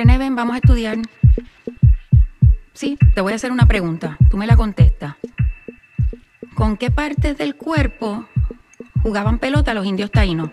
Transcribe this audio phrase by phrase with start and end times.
[0.00, 0.96] René, ven, vamos a estudiar.
[2.72, 4.16] Sí, te voy a hacer una pregunta.
[4.30, 5.16] Tú me la contestas.
[6.54, 8.24] ¿Con qué partes del cuerpo
[9.02, 10.48] jugaban pelota los indios taínos?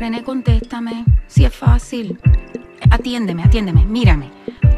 [0.00, 1.04] René, contéstame.
[1.26, 2.18] Si es fácil.
[2.90, 4.30] Atiéndeme, atiéndeme, mírame.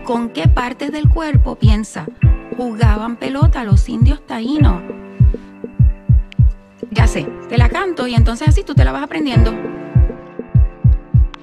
[0.02, 2.06] ¿Con qué partes del cuerpo, piensa,
[2.56, 4.82] jugaban pelota los indios taínos?
[6.90, 9.78] Ya sé, te la canto y entonces así tú te la vas aprendiendo.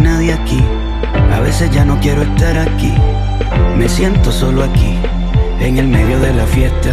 [0.00, 0.62] nadie aquí.
[1.32, 2.92] A veces ya no quiero estar aquí.
[3.76, 4.98] Me siento solo aquí,
[5.60, 6.90] en el medio de la fiesta.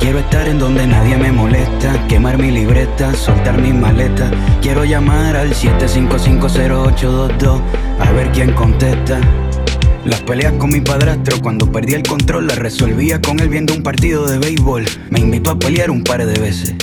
[0.00, 4.32] Quiero estar en donde nadie me molesta, quemar mi libreta, soltar mis maletas.
[4.60, 7.60] Quiero llamar al 7550822
[8.00, 9.20] a ver quién contesta.
[10.04, 13.84] Las peleas con mi padrastro, cuando perdí el control, las resolvía con él viendo un
[13.84, 14.84] partido de béisbol.
[15.10, 16.74] Me invitó a pelear un par de veces.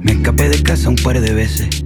[0.00, 1.85] Me escapé de casa un par de veces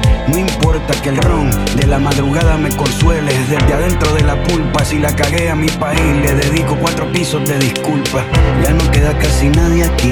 [0.27, 3.31] no importa que el ron de la madrugada me consuele.
[3.49, 7.43] Desde adentro de la pulpa, si la cagué a mi país, le dedico cuatro pisos
[7.47, 8.23] de disculpa.
[8.63, 10.11] Ya no queda casi nadie aquí.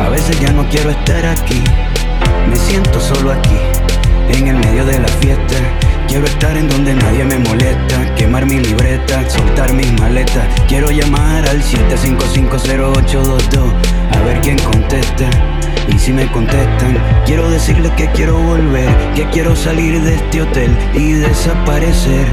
[0.00, 1.62] A veces ya no quiero estar aquí.
[2.48, 3.58] Me siento solo aquí,
[4.28, 5.56] en el medio de la fiesta.
[6.08, 10.46] Quiero estar en donde nadie me molesta, quemar mi libreta, soltar mis maletas.
[10.68, 13.72] Quiero llamar al 7550822
[14.12, 15.28] a ver quién contesta.
[15.88, 20.76] Y si me contestan, quiero decirles que quiero volver, que quiero salir de este hotel
[20.94, 22.26] y desaparecer.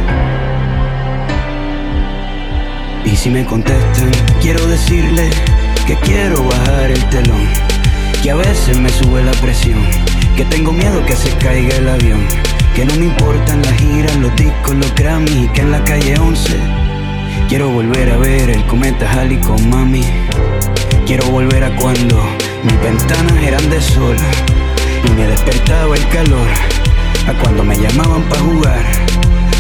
[3.06, 4.12] Y si me contestan,
[4.42, 5.36] quiero decirles
[5.86, 7.48] que quiero bajar el telón,
[8.22, 9.80] que a veces me sube la presión,
[10.36, 12.26] que tengo miedo que se caiga el avión,
[12.76, 16.84] que no me importan las giras, los discos, los Grammys que en la calle 11
[17.54, 20.04] quiero volver a ver el cometa Halley con mami.
[21.06, 22.20] Quiero volver a cuando
[22.64, 24.16] mis ventanas eran de sol
[25.06, 26.48] y me despertaba el calor.
[27.28, 28.86] A cuando me llamaban para jugar,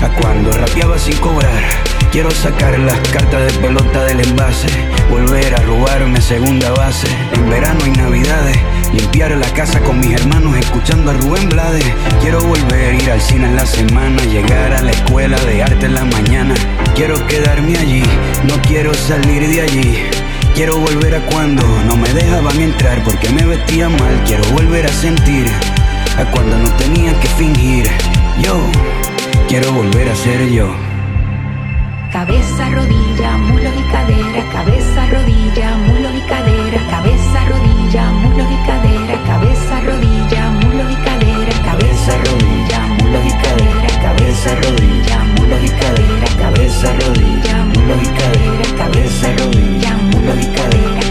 [0.01, 1.63] a cuando rapeaba sin cobrar.
[2.11, 4.67] Quiero sacar las cartas de pelota del envase,
[5.09, 7.07] volver a robarme segunda base.
[7.33, 8.59] En verano y navidades
[8.93, 11.83] Limpiar la casa con mis hermanos escuchando a Rubén Blades.
[12.21, 15.95] Quiero volver, ir al cine en la semana, llegar a la escuela de arte en
[15.95, 16.53] la mañana.
[16.93, 18.03] Quiero quedarme allí,
[18.43, 20.22] no quiero salir de allí.
[20.55, 24.23] Quiero volver a cuando no me dejaban entrar porque me vestía mal.
[24.23, 25.47] Quiero volver a sentir
[26.15, 27.89] a cuando no tenía que fingir.
[28.39, 28.61] Yo
[29.47, 30.67] quiero volver a ser yo.
[32.11, 39.23] Cabeza, rodilla, mulo y cadera, cabeza, rodilla, mulo y cadera, cabeza, rodilla, mulo y cadera,
[39.25, 43.82] cabeza, rodilla, mulo y cadera, cabeza, rodilla, mulo y cadera,
[44.33, 51.02] cabeza, rodilla, mulo y cadera, cabeza, rodilla, mulo y cadera, cabeza, rodilla, mulo y cadera.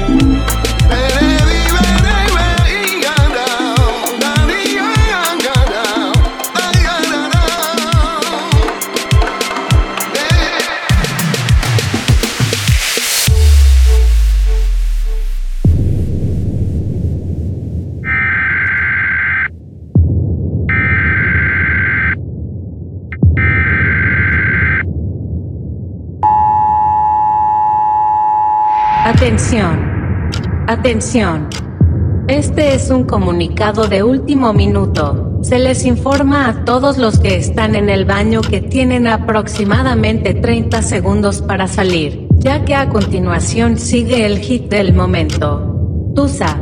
[30.83, 31.49] Atención.
[32.27, 35.39] Este es un comunicado de último minuto.
[35.45, 40.83] Se les informa a todos los que están en el baño que tienen aproximadamente 30
[40.83, 46.11] segundos para salir, ya que a continuación sigue el hit del momento.
[46.17, 46.62] Tusa.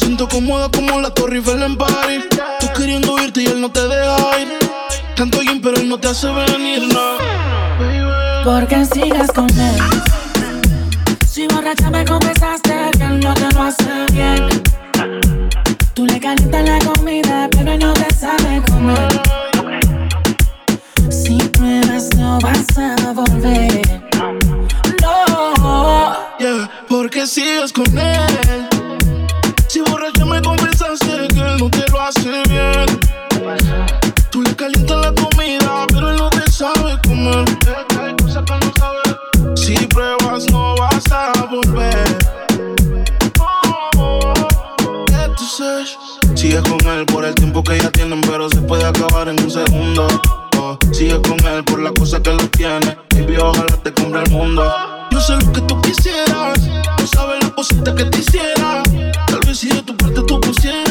[0.00, 2.24] siento cómoda como la Torre Eiffel en París.
[2.58, 4.48] Tú queriendo irte y él no te deja ir.
[5.14, 7.18] Tanto bien, pero él no te hace venir, no.
[8.44, 9.80] Porque sigas con él.
[11.28, 14.62] Si borracha me confesaste que él no te lo hace bien.
[15.94, 19.20] Tú le calientas la comida, pero él no te sabe comer.
[21.10, 23.82] Si pruebas, no vas a volver.
[25.02, 26.16] No.
[26.38, 28.79] Yeah, porque sigues con él.
[41.20, 42.18] A volver.
[46.34, 49.50] Sigues con él por el tiempo que ya tienen, pero se puede acabar en un
[49.50, 50.08] segundo.
[50.56, 52.96] Oh, Sigues con él por las cosas que lo tiene.
[53.14, 54.72] Baby, ojalá te compre el mundo.
[55.10, 56.58] Yo sé lo que tú quisieras.
[56.98, 58.82] No sabes las cositas que te hiciera.
[59.26, 60.89] Tal vez si de tu parte tú pusieras.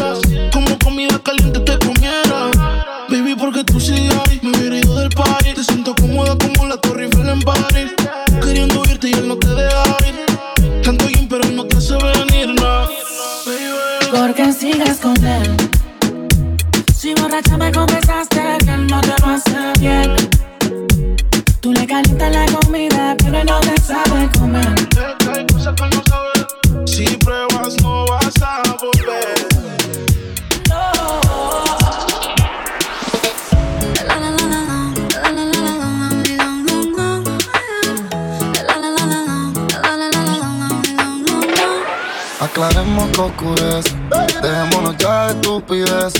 [22.02, 24.74] Calienta la comida, pero no te comer.
[42.40, 43.96] Aclaremos que oscurece,
[44.42, 46.14] dejémonos ya de estupidez.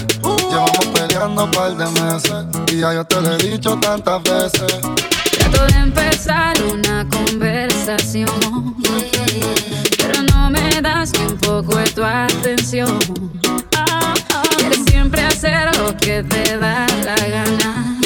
[0.50, 2.46] Llevamos peleando un par de meses.
[2.68, 4.82] Y ya yo te lo he dicho tantas veces
[5.52, 8.76] de empezar una conversación,
[9.98, 13.00] pero no me das ni un poco de tu atención.
[14.58, 17.98] Quieres siempre hacer lo que te da la gana,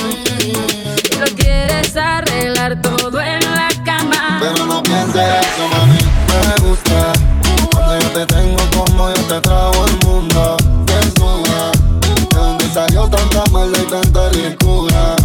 [1.10, 4.40] pero quieres arreglar todo en la cama.
[4.42, 6.00] Pero no pienses eso, mami,
[6.48, 7.14] me gusta.
[7.72, 11.72] Cuando yo te tengo como yo te trago el mundo, desnuda.
[12.02, 15.16] ¿De dónde salió tanta maldad y tanta ricura?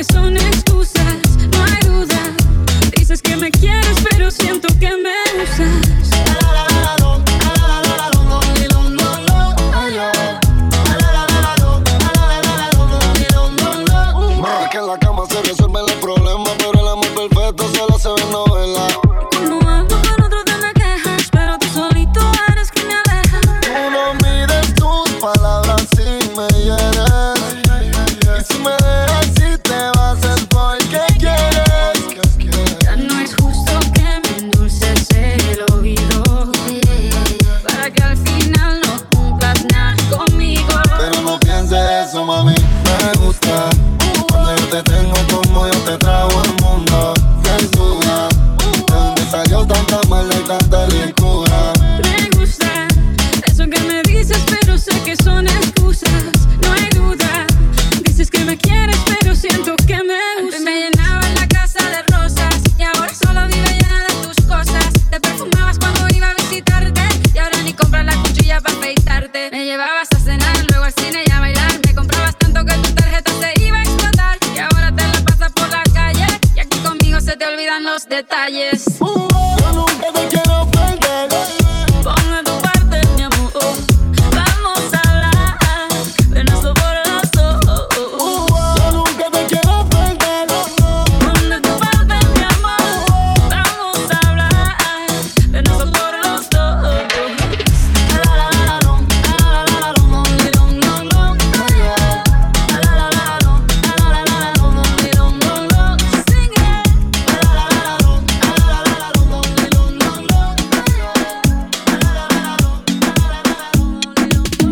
[0.00, 1.18] que son excusas,
[1.52, 2.34] no hay duda.
[2.96, 5.89] Dices que me quieres, pero siento que me usas.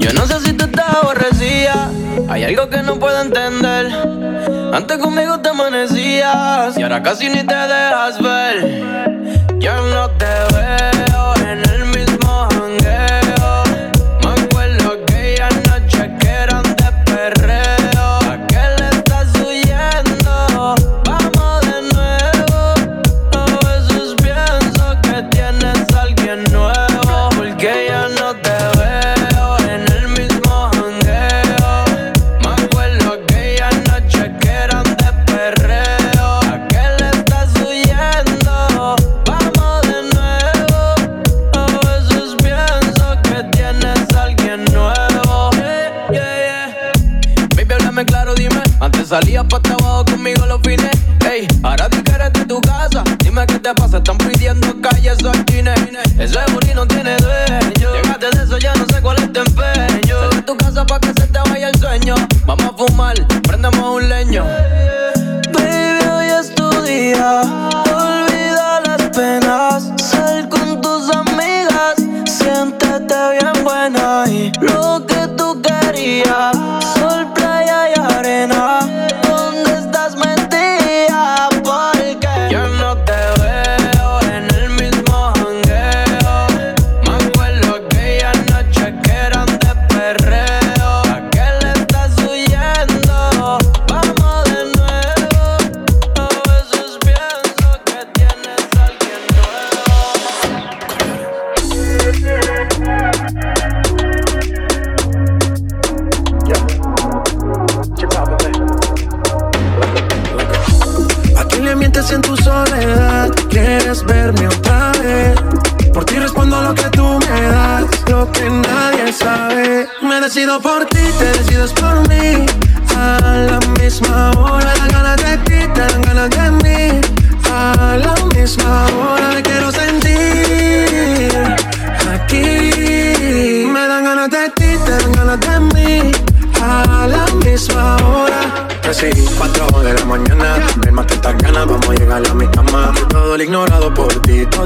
[0.09, 1.91] Yo no sé si tú te aborrecía.
[2.29, 3.93] Hay algo que no puedo entender.
[4.73, 9.18] Antes conmigo te amanecías y ahora casi ni te dejas ver.
[63.09, 63.48] mal.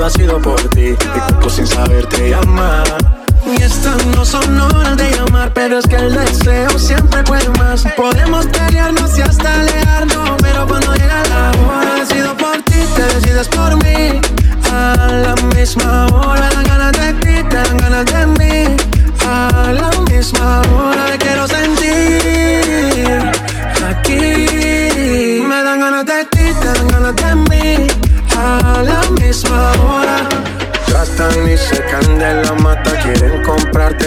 [0.02, 0.90] Todo ha sido por ti.
[0.90, 2.81] Mi cuerpo sin saber te llama.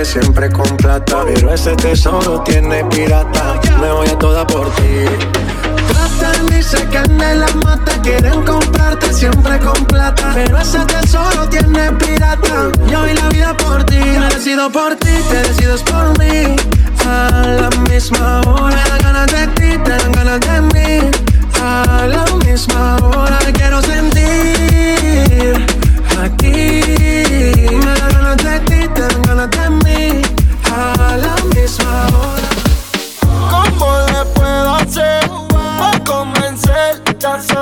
[0.05, 1.24] Siempre con plata.
[1.25, 3.59] Pero ese tesoro tiene pirata.
[3.81, 5.05] Me voy a toda por ti.
[5.88, 7.91] Tratan y se de la mata.
[8.03, 10.31] Quieren comprarte siempre con plata.
[10.33, 12.71] Pero ese tesoro tiene pirata.
[12.89, 13.97] Yo doy la vida por ti.
[13.97, 16.55] Me decido por ti, te decides por mí.
[17.07, 18.75] A la misma hora.
[18.75, 21.12] Me dan ganas de ti, te dan ganas de mí.
[21.62, 23.39] A la misma hora.
[23.53, 25.65] quiero sentir
[26.24, 26.81] aquí.
[27.71, 29.85] Me da ganas de ti, te dan ganas de.
[37.25, 37.54] dance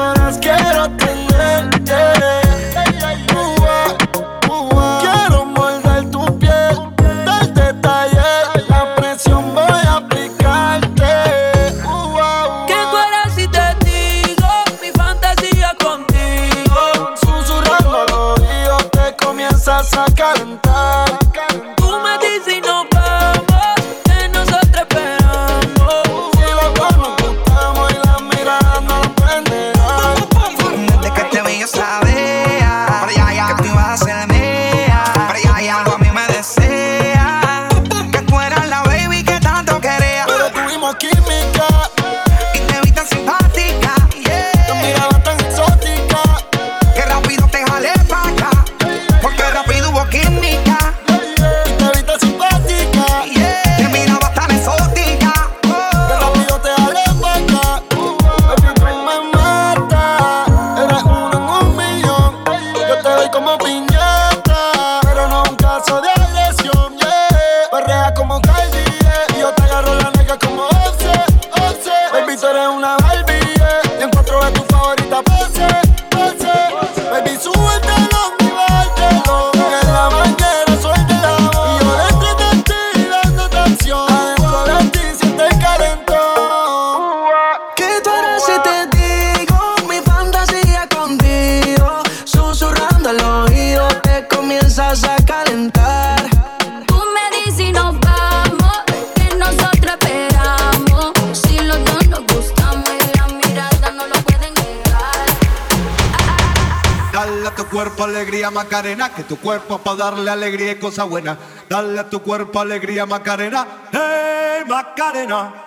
[108.74, 111.38] Macarena, que tu cuerpo para darle alegría y cosa buena.
[111.70, 115.62] Dale a tu cuerpo alegría Macarena, hey Macarena.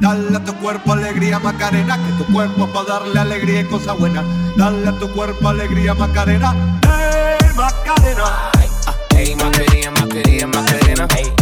[0.00, 4.24] Dale a tu cuerpo alegría Macarena, que tu cuerpo para darle alegría y cosa buena.
[4.56, 8.50] Dale a tu cuerpo alegría Macarena, hey Macarena.
[9.10, 11.08] Hey Macarena, Macarena, Macarena.
[11.14, 11.39] Hey,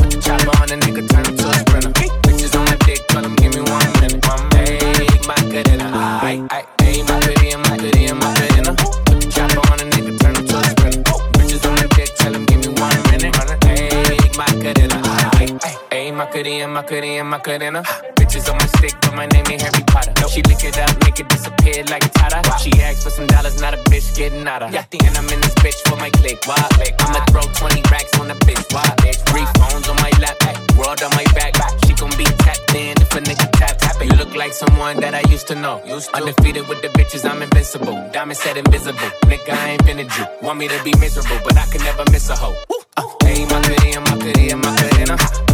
[16.88, 17.82] Macarena, Macarena, Macarena.
[18.16, 20.12] Bitches on my stick, but my name ain't Harry Potter.
[20.22, 22.40] No, she lick it up, make it disappear like Tata.
[22.64, 24.72] She asked for some dollars, not a bitch getting out of.
[24.72, 26.40] Yeah, and I'm in this bitch for my click.
[26.46, 26.56] Why?
[27.00, 28.64] I'ma throw 20 racks on the bitch.
[28.72, 28.88] Why?
[29.28, 30.40] Three phones on my lap,
[30.80, 31.52] world on my back.
[31.84, 35.14] She gon' be tapped in if a nigga tap tap You look like someone that
[35.14, 35.84] I used to know.
[35.84, 36.16] Used to.
[36.16, 38.00] Undefeated with the bitches, I'm invincible.
[38.14, 39.12] Diamond said invisible.
[39.28, 40.24] Nigga, I ain't been a Jew.
[40.40, 42.56] Want me to be miserable, but I can never miss a hoe.
[42.96, 45.16] Uh, hey, Macarena, Macarena, Macarena.
[45.16, 45.47] Put the chopper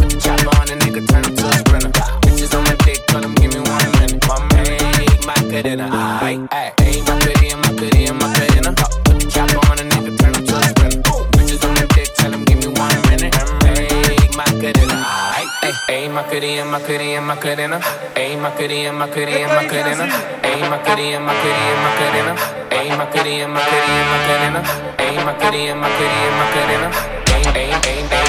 [5.55, 6.19] man, Macarena.
[6.21, 8.71] Ay, ay, ay, Macarena, Macarena, Macarena.
[9.03, 11.11] Put the chopper on a nigga, turn him to a sprinter.
[11.31, 13.35] Bitches on my dick, tell him give me one minute.
[13.63, 14.95] Ay, Macarena.
[15.35, 17.79] Ay, ay, ay, Macarena, Macarena, Macarena.
[18.15, 20.05] Ay, Macarena, Macarena, Macarena.
[20.43, 22.33] Ay, Macarena, Macarena, Macarena.
[22.71, 24.61] Ay, Macarena, Macarena, Macarena.
[24.97, 26.89] Ay, Macarena, Macarena, Macarena.
[27.31, 28.24] Ay, ay, ay, ay, ay,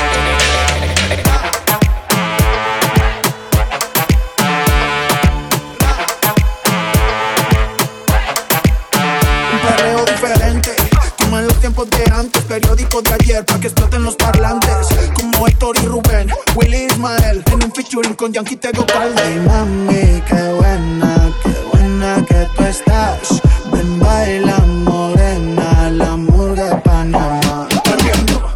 [12.12, 14.88] antes, periódico de ayer, pa' que exploten los parlantes.
[15.14, 19.22] Como Héctor y Rubén, Willy Ismael, en un featuring con Yankee Tego Calde.
[19.24, 23.42] Hey, mami, qué buena, qué buena que tú estás.
[23.72, 27.68] Ven, baila morena, la murga de Panamá.
[27.84, 28.52] Perdiendo,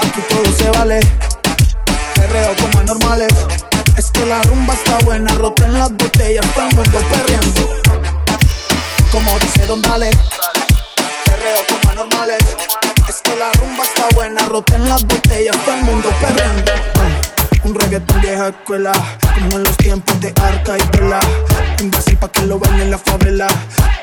[0.00, 1.00] aquí todo se vale.
[2.14, 3.32] Perreo como anormales.
[3.96, 7.70] Es que la rumba está buena, roten las botellas, están buenos perreando.
[9.12, 10.10] Como dice Don Dale.
[14.54, 16.72] Roten las botellas, todo el mundo perreando.
[17.64, 18.92] Un reggaetón vieja escuela,
[19.34, 21.18] como en los tiempos de Arca y Pela.
[21.82, 23.48] Un Brasil pa' que lo vean en la favela.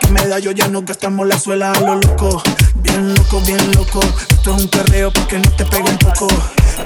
[0.02, 2.44] Que me da yo ya no gastamos la suela lo loco.
[2.76, 4.02] Bien loco, bien loco.
[4.30, 6.28] Esto es un perreo pa' que no te pegue un poco.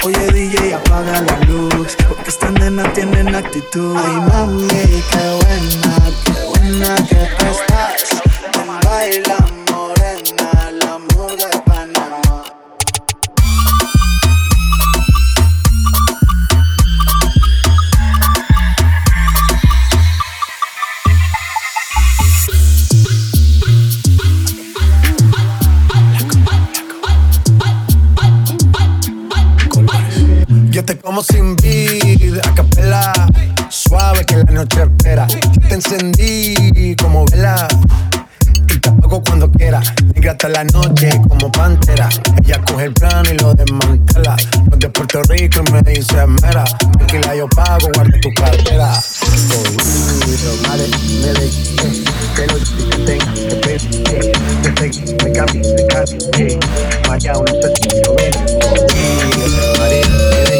[0.03, 3.97] Oye DJ, apaga la luz, porque estas nenas tienen actitud.
[3.97, 8.21] Ay mami, qué buena, qué buena que estás.
[8.85, 9.64] baila morena,
[30.85, 33.13] te como sin vida, a capela.
[33.69, 35.25] Suave que la noche espera.
[35.67, 37.67] Te encendí como vela.
[38.69, 39.81] Y te apago cuando quiera.
[40.13, 42.09] Negra hasta la noche como pantera.
[42.43, 44.35] Ella coge el plano y lo desmantela.
[44.69, 46.63] No de Puerto Rico y me dice mera.
[46.97, 48.93] Tranquila, yo pago, guarda tu cartera.
[49.51, 49.63] Oh,
[50.67, 50.85] vale,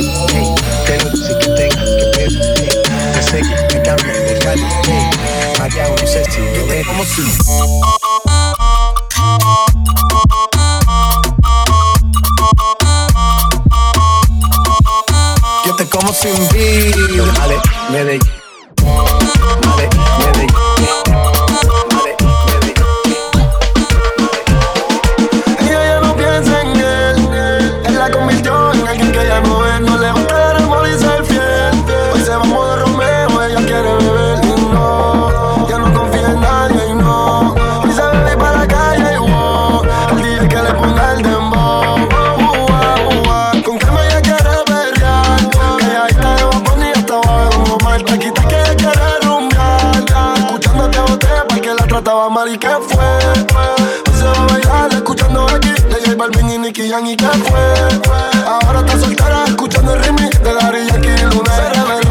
[0.01, 2.31] me de que tenga que ver.
[3.13, 3.21] Que
[3.75, 5.09] me cambie, me me de me me cambie.
[5.59, 6.83] Vaya, no sé si yo ven.
[6.85, 7.21] Como si.
[15.65, 17.33] Yo te como sin vida.
[17.39, 17.57] Vale,
[17.89, 18.21] Medellín.
[18.21, 18.44] Vale,
[56.25, 57.59] Balvin y Nicky Jam y que fue.
[58.47, 62.04] Ahora está soltera escuchando el remix de Daddy Yankee y Luna.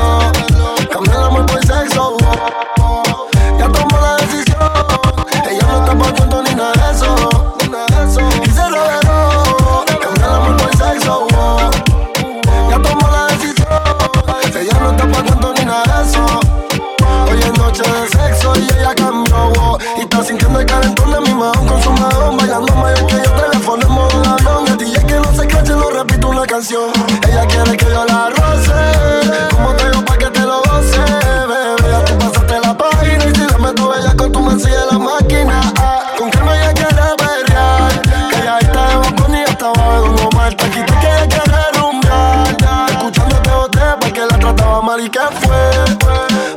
[45.14, 45.62] Que fue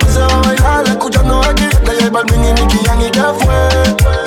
[0.02, 3.22] Hoy se va a bailar escuchando aquí de J Balvin y Nicky Jam y que
[3.22, 3.70] fue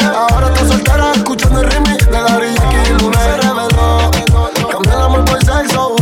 [0.06, 4.10] Ahora está soltera escuchando el remix de Daddy Yankee y Luna se reveló
[4.70, 5.96] Cambió el amor por sexo.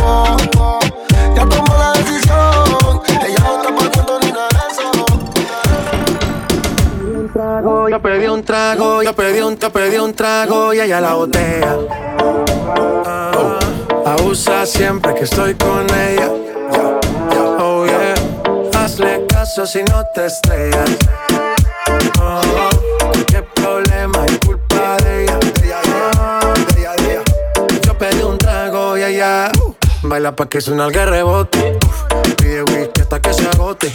[1.34, 4.90] Ya tomó la decisión Ella no está pasando ni nada de eso
[7.88, 11.78] Yo pedí un trago, yo pedí un, yo pedí un trago y ella la botella.
[13.06, 13.58] Ah,
[14.04, 16.47] abusa siempre que estoy con ella.
[19.48, 20.90] Caso si no te estrellas.
[22.20, 22.70] Oh,
[23.28, 25.38] qué problema es culpa de ella.
[26.18, 26.54] Ah,
[27.86, 29.50] yo pedí un trago y ella
[30.02, 31.78] baila pa' que suena el rebote.
[32.36, 33.90] Pide whisky hasta que se agote.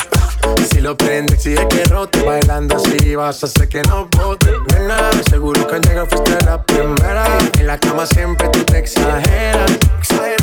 [0.71, 2.23] Si lo prende, exige que rote.
[2.23, 4.51] Bailando así vas a hacer que no bote.
[4.73, 7.27] Nena, seguro que al llegar fuiste la primera.
[7.59, 9.71] En la cama siempre tú te exageras.
[9.99, 10.42] Exagera.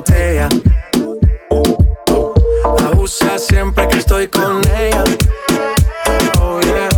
[0.00, 0.48] Botella.
[2.64, 5.04] Abusa siempre que estoy con ella.
[6.40, 6.88] Oh yeah,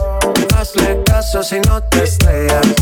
[0.57, 2.82] hazle caso si no te estrellas.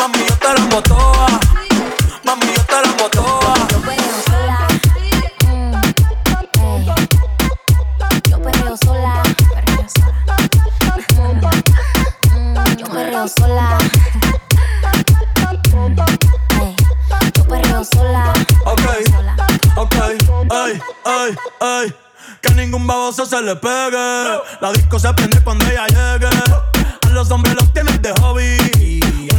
[0.00, 1.26] Mami, yo te la toa.
[2.24, 3.54] Mami, yo te la toa.
[8.30, 9.22] Yo perreo sola.
[12.78, 13.78] Yo perreo sola.
[17.36, 18.32] Yo perreo sola.
[18.64, 18.84] Ok,
[19.76, 19.94] ok,
[20.50, 21.94] ay, ay, ay.
[22.40, 24.40] Que ningún baboso se le pegue.
[24.62, 26.30] La disco se prende cuando ella llegue.
[27.02, 28.99] A los hombres los tienes de hobby.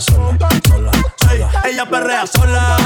[0.00, 0.36] Sola.
[0.68, 0.92] Sola.
[1.16, 1.62] sola.
[1.64, 2.76] Ella perrea sola.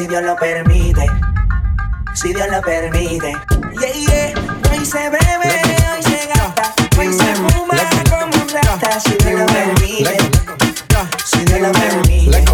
[0.00, 1.06] Si Dios lo permite.
[2.14, 3.36] Si Dios lo permite.
[3.78, 4.32] Yeah, yeah.
[4.72, 7.76] Hoy se bebe, hoy se gasta, hoy se fuma
[8.08, 10.16] como un rata, si Dios lo permite.
[11.26, 12.44] Si Dios lo permite.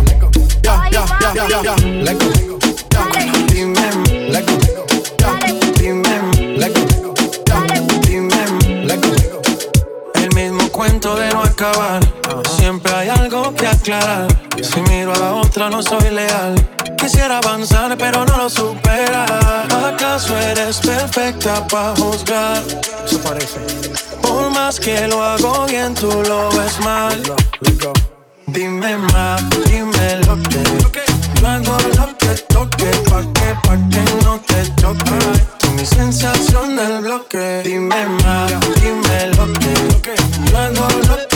[10.15, 12.01] El mismo cuento de no acabar.
[12.59, 14.27] Siempre hay algo que aclarar.
[14.61, 16.16] Si miro a la otra, no soy leal.
[17.37, 19.27] Avanzar, pero no lo supera.
[19.87, 22.63] ¿Acaso eres perfecta para juzgar?
[23.05, 23.61] Eso parece.
[24.23, 27.23] Por más que lo hago bien, tú lo ves mal.
[28.47, 30.63] Dime más, dime lo que.
[31.39, 35.19] Yo hago lo que toque, pa' que, pa' que no te choque.
[35.59, 37.61] Tú mi sensación del bloque.
[37.65, 40.15] Dime más, dime lo que.
[40.51, 41.36] Yo hago lo que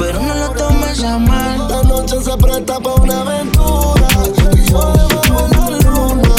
[0.00, 4.08] Pero no lo tomes a mal La noche se presta para una aventura
[4.56, 6.34] Y yo debajo la luna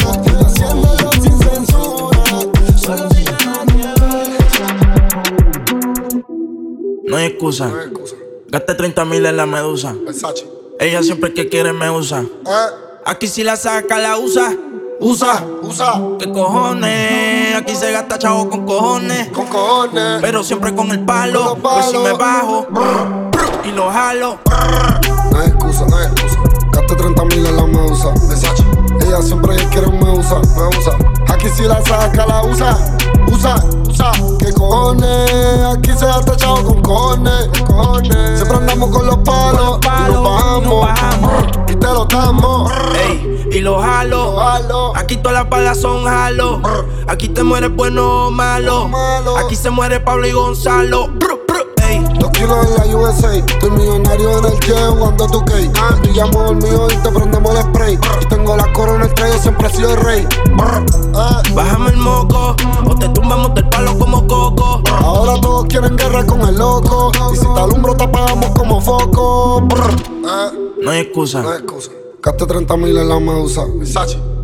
[0.46, 2.24] Haciéndolo sin censura
[2.76, 3.68] Solo si te dejas
[7.06, 7.72] No hay excusa.
[8.48, 9.96] Gasté 30 mil en la medusa.
[10.06, 10.48] Versace
[10.80, 12.22] Ella siempre que quiere me usa.
[12.22, 12.68] Eh,
[13.06, 14.56] Aquí si la saca, la usa.
[15.00, 15.46] Usa.
[15.62, 17.56] usa ¿Qué cojones?
[17.56, 19.28] Aquí se gasta chavo con cojones.
[19.30, 21.58] Con cojones Pero siempre con el palo.
[21.62, 22.68] Con los Pues si me bajo
[23.64, 24.40] y lo jalo.
[25.32, 26.40] No hay excusa, no hay excusa
[26.72, 28.64] Gasté 30 mil en la medusa Versace
[29.02, 30.94] Ella siempre quiere me usa, me usa
[31.30, 32.78] Aquí si la saca, la usa
[33.32, 33.56] Usa,
[33.88, 35.32] usa ¿Qué cojones?
[35.78, 41.46] Aquí se gasta chavo con cojones cojones Siempre andamos con los palos Y nos bajamos
[41.70, 44.36] Y te lo damos Ey, y lo jalo.
[44.38, 44.94] Jalo.
[44.96, 46.62] Aquí todas las balas son jalo.
[47.08, 48.88] Aquí te mueres bueno o malo.
[48.88, 49.38] Malo.
[49.38, 51.10] Aquí se muere Pablo y Gonzalo.
[51.20, 51.41] Ey,
[52.22, 55.70] Dos kilos en la USA Estoy millonario en el jet cuando tú que
[56.02, 59.96] Brillamos dormido y te prendemos el spray Y tengo la corona el siempre he sido
[59.96, 60.28] el rey
[61.16, 61.42] ah.
[61.56, 62.56] bájame el moco.
[62.86, 64.84] O te tumbamos del palo como coco.
[64.92, 69.68] Ahora todos quieren guerra con el loco Y si te alumbro te apagamos como foco
[70.28, 70.52] ah.
[70.80, 71.42] No hay excusa.
[71.42, 71.92] No hay excusa
[72.22, 73.66] Gasté 30 mil en la medusa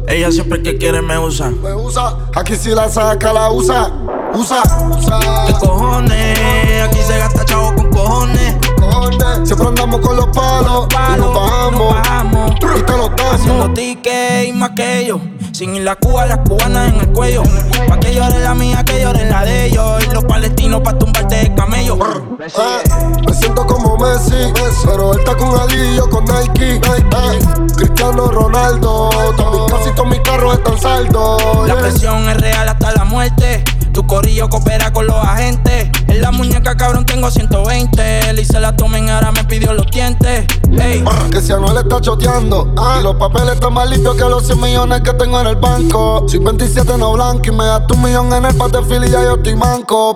[0.07, 1.51] Ella siempre que quiere me usa.
[1.51, 3.91] Me usa Aquí si la saca la usa
[4.37, 4.61] Usa,
[4.91, 6.83] usa ¿Qué cojones?
[6.83, 8.55] Aquí se gasta chavo con cojones.
[8.79, 9.47] cojones.
[9.47, 12.51] Siempre andamos con los palos Y nos bajamos bajamos.
[12.51, 15.19] Y te lo Haciendo damos tickets y más que ellos.
[15.53, 17.41] Sin ir la Cuba, las cubanas en el cuello.
[17.87, 20.05] Pa' que llore la mía, que lloren la de ellos.
[20.05, 21.97] Y los palestinos pa' tumbarte de camello.
[22.39, 22.83] Eh,
[23.25, 24.53] me siento como Messi,
[24.85, 26.75] pero él está con Ali yo con Nike.
[26.75, 27.39] Eh,
[27.75, 31.67] Cristiano Ronaldo, también casi todos mis carros están saldos.
[31.67, 31.81] La yeah.
[31.81, 33.63] presión es real hasta la muerte.
[33.97, 35.89] Tu corillo coopera con los agentes.
[36.07, 38.31] En la muñeca, cabrón, tengo 120.
[38.31, 40.45] Le hice la tomen, ahora me pidió los dientes.
[40.79, 44.61] Ey, Que si Anuel está choteando Y los papeles están más limpios que los 100
[44.61, 48.31] millones que tengo en el banco Soy 27 no blanco y me das tu millón
[48.33, 50.13] en el patefil y ya yo estoy manco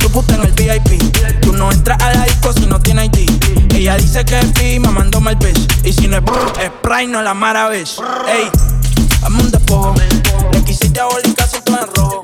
[0.00, 1.40] tu puta en el VIP.
[1.40, 3.74] Tú no entras a la disco si no tiene ID.
[3.74, 5.86] Ella dice que es fi, mamándome el bitch.
[5.86, 7.90] Y si no es brr, es Sprite, no la maravilla.
[8.28, 8.50] Ey,
[9.22, 9.94] dame un despojo.
[10.52, 12.23] Le quisiste a bolicar todo en rojo.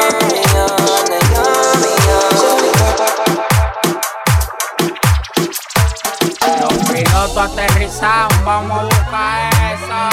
[7.31, 10.09] piloto aterrizado, vamos a buscar eso.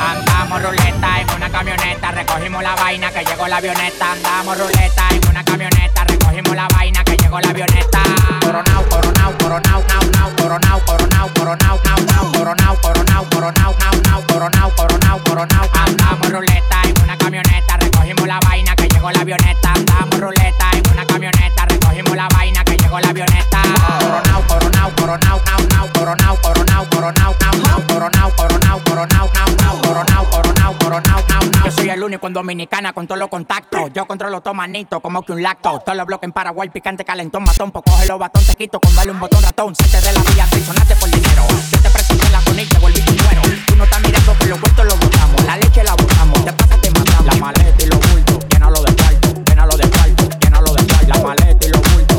[0.00, 4.12] Andamos ruleta en una camioneta, recogimos la vaina que llegó la avioneta.
[4.12, 7.98] Andamos ruleta en una camioneta, recogimos la vaina que llegó la avioneta.
[8.40, 14.22] Coronao, coronao, coronao, nao, nao, coronao, coronao, coronao, nao, nao, coronao, coronao, coronao, nao, nao,
[14.26, 15.68] coronao, coronao, coronao.
[15.86, 19.72] Andamos ruleta en una camioneta, recogimos la vaina que llegó la avioneta.
[19.74, 23.62] Andamos ruleta en una camioneta, recogimos la vaina que llegó la avioneta.
[24.00, 29.82] Coronao, coronao, coronao, nao, nao, coronao, coronao, coronao, nao, nao, coronao, coronao, coronao, nao, nao,
[29.82, 31.64] coronao, coronao, coronao, nao, nao.
[31.66, 33.92] Yo soy el único en Dominicana con todos los contactos.
[33.92, 35.80] Yo controlo todo manito, como que un lacto.
[35.80, 37.70] Todos los bloques en Paraguay, picante, calentón, matón.
[37.70, 39.74] Pues coge los batón, te quito con darle un botón ratón.
[39.76, 41.44] Salte de la vía, sonaste por dinero.
[41.70, 43.14] Yo te presenté la con y te volví tu.
[43.66, 45.44] Tú no estás mirando que los cuentos los botamos.
[45.44, 47.26] La leche la botamos, te pasa, te matamos.
[47.26, 51.06] La maleta bultos, llénalo de cuarto, llénalo de cuarto, llénalo de cuarto.
[51.08, 52.09] La maleta y los bultos,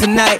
[0.00, 0.39] tonight.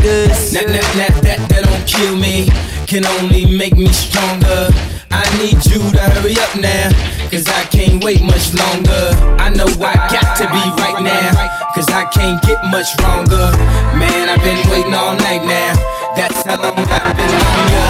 [0.01, 0.51] haters.
[0.51, 2.49] That, that, that, that, that don't kill me,
[2.87, 4.69] can only make me stronger.
[5.11, 6.89] I need you to hurry up now,
[7.29, 9.13] cause I can't wait much longer.
[9.37, 11.31] I know I got to be right now,
[11.75, 13.51] cause I can't get much longer.
[13.97, 15.75] Man, I've been waiting all night now,
[16.15, 17.85] that's how long I've been on ya.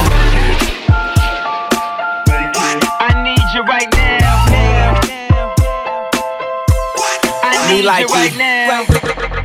[3.00, 4.20] I need you right now.
[7.44, 9.41] I need like you right now.